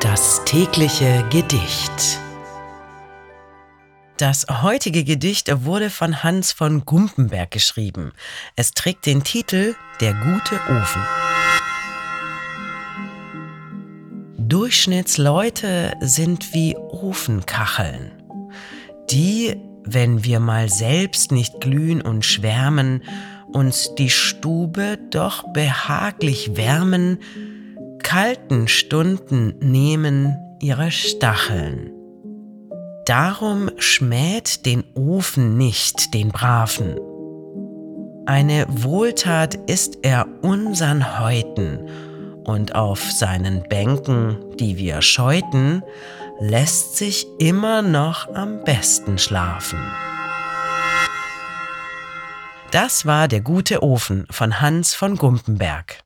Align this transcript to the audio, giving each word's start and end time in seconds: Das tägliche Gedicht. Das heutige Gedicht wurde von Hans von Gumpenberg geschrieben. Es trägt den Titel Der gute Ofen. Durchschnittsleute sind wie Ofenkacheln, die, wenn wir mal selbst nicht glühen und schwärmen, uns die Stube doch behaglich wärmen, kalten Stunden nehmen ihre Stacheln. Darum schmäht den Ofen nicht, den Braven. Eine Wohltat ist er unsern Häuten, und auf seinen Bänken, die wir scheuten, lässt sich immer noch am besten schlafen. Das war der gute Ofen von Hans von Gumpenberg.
Das 0.00 0.44
tägliche 0.44 1.24
Gedicht. 1.30 2.20
Das 4.18 4.46
heutige 4.62 5.04
Gedicht 5.04 5.50
wurde 5.64 5.88
von 5.88 6.22
Hans 6.22 6.52
von 6.52 6.84
Gumpenberg 6.84 7.50
geschrieben. 7.50 8.12
Es 8.56 8.72
trägt 8.72 9.06
den 9.06 9.24
Titel 9.24 9.74
Der 10.00 10.12
gute 10.12 10.60
Ofen. 10.68 11.02
Durchschnittsleute 14.36 15.94
sind 16.00 16.52
wie 16.52 16.76
Ofenkacheln, 16.76 18.12
die, 19.10 19.56
wenn 19.84 20.24
wir 20.24 20.40
mal 20.40 20.68
selbst 20.68 21.32
nicht 21.32 21.60
glühen 21.60 22.02
und 22.02 22.24
schwärmen, 22.24 23.02
uns 23.52 23.94
die 23.94 24.10
Stube 24.10 24.98
doch 25.10 25.52
behaglich 25.54 26.56
wärmen, 26.56 27.18
kalten 28.06 28.68
Stunden 28.68 29.58
nehmen 29.58 30.36
ihre 30.60 30.92
Stacheln. 30.92 31.90
Darum 33.04 33.68
schmäht 33.78 34.64
den 34.64 34.84
Ofen 34.94 35.58
nicht, 35.58 36.14
den 36.14 36.28
Braven. 36.28 37.00
Eine 38.24 38.64
Wohltat 38.68 39.56
ist 39.68 39.98
er 40.02 40.28
unsern 40.42 41.18
Häuten, 41.18 41.90
und 42.44 42.76
auf 42.76 43.10
seinen 43.10 43.64
Bänken, 43.68 44.38
die 44.56 44.76
wir 44.76 45.02
scheuten, 45.02 45.82
lässt 46.38 46.96
sich 46.96 47.26
immer 47.40 47.82
noch 47.82 48.32
am 48.32 48.62
besten 48.62 49.18
schlafen. 49.18 49.80
Das 52.70 53.04
war 53.04 53.26
der 53.26 53.40
gute 53.40 53.82
Ofen 53.82 54.28
von 54.30 54.60
Hans 54.60 54.94
von 54.94 55.16
Gumpenberg. 55.16 56.05